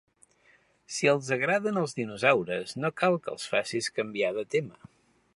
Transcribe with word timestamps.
Si 0.95 1.09
els 1.11 1.27
agraden 1.35 1.77
els 1.81 1.93
dinosaures 1.99 2.73
no 2.85 2.91
cal 3.01 3.17
que 3.27 3.31
els 3.35 3.45
facis 3.51 3.91
canviar 3.99 4.33
de 4.39 4.45
tema. 4.57 4.91